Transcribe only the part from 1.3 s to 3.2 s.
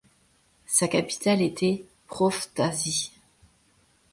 était Prophtasie.